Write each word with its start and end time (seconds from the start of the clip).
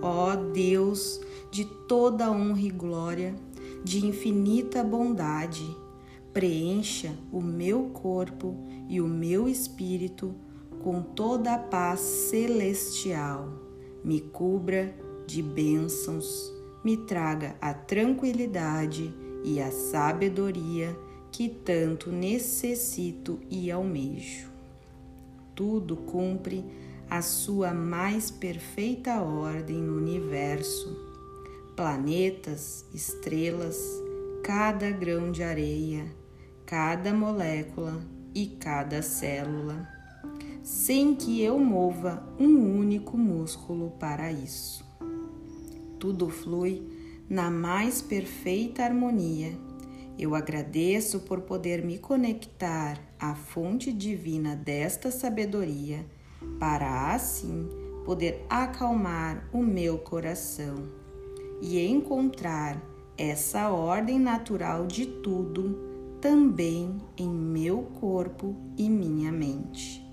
Ó 0.00 0.36
Deus 0.36 1.20
de 1.50 1.64
toda 1.64 2.30
honra 2.30 2.60
e 2.60 2.70
glória, 2.70 3.34
de 3.82 4.06
infinita 4.06 4.84
bondade, 4.84 5.66
preencha 6.32 7.16
o 7.32 7.40
meu 7.40 7.84
corpo 7.88 8.54
e 8.88 9.00
o 9.00 9.08
meu 9.08 9.48
espírito 9.48 10.34
com 10.82 11.02
toda 11.02 11.54
a 11.54 11.58
paz 11.58 12.00
celestial. 12.00 13.48
Me 14.04 14.20
cubra 14.20 14.94
de 15.26 15.42
bênçãos, 15.42 16.52
me 16.84 16.96
traga 16.96 17.56
a 17.60 17.74
tranquilidade 17.74 19.12
e 19.44 19.60
a 19.60 19.70
sabedoria 19.70 20.96
que 21.32 21.48
tanto 21.48 22.10
necessito 22.10 23.40
e 23.50 23.70
almejo. 23.70 24.48
Tudo 25.54 25.96
cumpre 25.96 26.64
a 27.10 27.22
sua 27.22 27.72
mais 27.72 28.30
perfeita 28.30 29.22
ordem 29.22 29.78
no 29.78 29.96
universo. 29.96 31.06
Planetas, 31.74 32.84
estrelas, 32.92 33.78
cada 34.42 34.90
grão 34.90 35.32
de 35.32 35.42
areia, 35.42 36.04
cada 36.66 37.14
molécula 37.14 37.98
e 38.34 38.46
cada 38.46 39.00
célula, 39.00 39.88
sem 40.62 41.14
que 41.14 41.40
eu 41.40 41.58
mova 41.58 42.22
um 42.38 42.78
único 42.78 43.16
músculo 43.16 43.92
para 43.98 44.30
isso. 44.30 44.84
Tudo 45.98 46.28
flui 46.28 46.82
na 47.28 47.50
mais 47.50 48.02
perfeita 48.02 48.82
harmonia. 48.82 49.52
Eu 50.18 50.34
agradeço 50.34 51.20
por 51.20 51.42
poder 51.42 51.82
me 51.82 51.96
conectar 51.96 53.00
à 53.18 53.34
fonte 53.34 53.92
divina 53.92 54.56
desta 54.56 55.10
sabedoria 55.10 56.04
para 56.58 57.14
assim 57.14 57.68
poder 58.04 58.44
acalmar 58.48 59.48
o 59.52 59.62
meu 59.62 59.98
coração 59.98 60.76
e 61.60 61.78
encontrar 61.86 62.80
essa 63.16 63.70
ordem 63.70 64.18
natural 64.18 64.86
de 64.86 65.04
tudo 65.06 65.88
também 66.20 66.98
em 67.16 67.28
meu 67.28 67.82
corpo 68.00 68.56
e 68.76 68.88
minha 68.88 69.30
mente. 69.30 70.04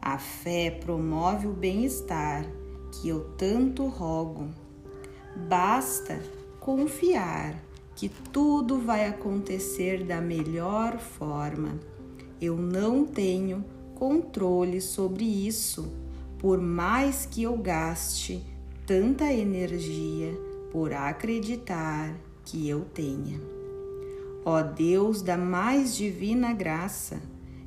A 0.00 0.18
fé 0.18 0.70
promove 0.70 1.46
o 1.46 1.52
bem-estar 1.52 2.44
que 2.92 3.08
eu 3.08 3.30
tanto 3.36 3.86
rogo. 3.86 4.48
Basta 5.48 6.20
confiar 6.58 7.54
que 7.94 8.08
tudo 8.08 8.78
vai 8.78 9.06
acontecer 9.06 10.04
da 10.04 10.20
melhor 10.20 10.98
forma. 10.98 11.78
Eu 12.40 12.56
não 12.56 13.04
tenho 13.04 13.64
controle 13.98 14.80
sobre 14.80 15.24
isso, 15.24 15.92
por 16.38 16.60
mais 16.60 17.26
que 17.26 17.42
eu 17.42 17.56
gaste 17.56 18.40
tanta 18.86 19.32
energia 19.32 20.32
por 20.70 20.92
acreditar 20.92 22.14
que 22.44 22.68
eu 22.68 22.84
tenha. 22.94 23.40
Ó 24.44 24.62
Deus 24.62 25.20
da 25.20 25.36
mais 25.36 25.96
divina 25.96 26.52
graça, 26.52 27.20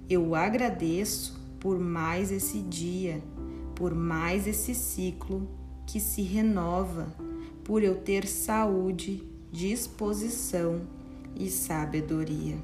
eu 0.10 0.34
agradeço 0.34 1.38
por 1.60 1.78
mais 1.78 2.32
esse 2.32 2.60
dia, 2.60 3.22
por 3.76 3.94
mais 3.94 4.48
esse 4.48 4.74
ciclo 4.74 5.48
que 5.86 6.00
se 6.00 6.22
renova, 6.22 7.14
por 7.66 7.84
eu 7.84 7.96
ter 7.96 8.26
saúde, 8.26 9.22
disposição 9.52 10.82
e 11.36 11.50
sabedoria. 11.50 12.58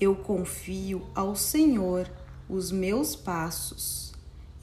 Eu 0.00 0.16
confio 0.16 1.02
ao 1.14 1.36
Senhor 1.36 2.10
os 2.48 2.70
meus 2.70 3.16
passos. 3.16 4.12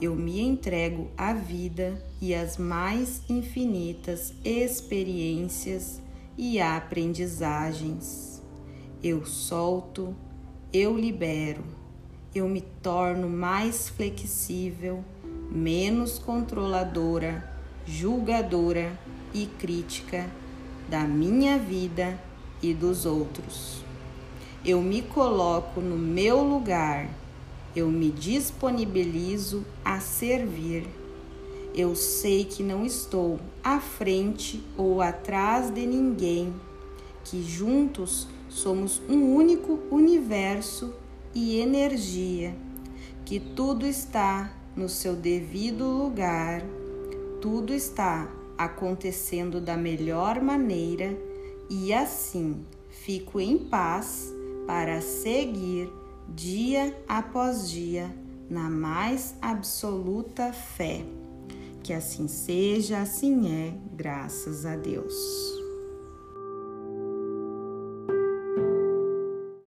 Eu 0.00 0.14
me 0.14 0.40
entrego 0.40 1.10
à 1.16 1.34
vida 1.34 2.02
e 2.20 2.34
às 2.34 2.56
mais 2.56 3.22
infinitas 3.28 4.32
experiências 4.44 6.00
e 6.38 6.58
aprendizagens. 6.58 8.40
Eu 9.02 9.26
solto, 9.26 10.14
eu 10.72 10.96
libero, 10.96 11.64
eu 12.34 12.48
me 12.48 12.60
torno 12.60 13.28
mais 13.28 13.88
flexível, 13.88 15.04
menos 15.50 16.18
controladora, 16.18 17.44
julgadora 17.84 18.98
e 19.34 19.46
crítica 19.46 20.30
da 20.88 21.00
minha 21.00 21.58
vida 21.58 22.18
e 22.62 22.72
dos 22.72 23.04
outros. 23.04 23.82
Eu 24.64 24.80
me 24.80 25.02
coloco 25.02 25.80
no 25.80 25.96
meu 25.96 26.42
lugar 26.42 27.08
eu 27.74 27.88
me 27.88 28.10
disponibilizo 28.10 29.64
a 29.84 30.00
servir. 30.00 30.86
Eu 31.74 31.94
sei 31.94 32.44
que 32.44 32.62
não 32.62 32.84
estou 32.84 33.38
à 33.62 33.80
frente 33.80 34.62
ou 34.76 35.00
atrás 35.00 35.70
de 35.70 35.86
ninguém, 35.86 36.52
que 37.24 37.42
juntos 37.42 38.26
somos 38.48 39.00
um 39.08 39.34
único 39.34 39.78
universo 39.90 40.92
e 41.32 41.60
energia, 41.60 42.56
que 43.24 43.38
tudo 43.38 43.86
está 43.86 44.52
no 44.74 44.88
seu 44.88 45.14
devido 45.14 45.84
lugar, 45.84 46.62
tudo 47.40 47.72
está 47.72 48.28
acontecendo 48.58 49.60
da 49.60 49.76
melhor 49.76 50.40
maneira 50.40 51.16
e 51.70 51.92
assim 51.92 52.56
fico 52.90 53.38
em 53.38 53.56
paz 53.56 54.34
para 54.66 55.00
seguir 55.00 55.99
dia 56.28 56.96
após 57.08 57.70
dia, 57.70 58.14
na 58.48 58.68
mais 58.68 59.34
absoluta 59.40 60.52
fé. 60.52 61.04
Que 61.82 61.92
assim 61.92 62.28
seja, 62.28 63.00
assim 63.00 63.50
é, 63.52 63.74
graças 63.96 64.66
a 64.66 64.76
Deus. 64.76 65.59